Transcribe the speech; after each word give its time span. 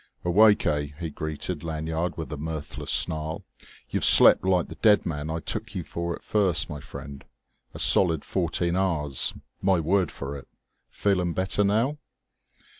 "Awake, 0.25 0.65
eh?" 0.65 0.87
he 0.99 1.11
greeted 1.11 1.63
Lanyard 1.63 2.17
with 2.17 2.33
a 2.33 2.35
mirthless 2.37 2.89
snarl. 2.89 3.45
"You've 3.91 4.03
slept 4.03 4.43
like 4.43 4.67
the 4.67 4.73
dead 4.77 5.05
man 5.05 5.29
I 5.29 5.39
took 5.39 5.75
you 5.75 5.83
for 5.83 6.15
at 6.15 6.23
first, 6.23 6.71
my 6.71 6.79
friend 6.79 7.23
a 7.75 7.77
solid 7.77 8.25
fourteen 8.25 8.75
hours, 8.75 9.35
my 9.61 9.79
word 9.79 10.09
for 10.11 10.35
it! 10.35 10.47
Feeling 10.89 11.33
better 11.33 11.63
now?" 11.63 11.99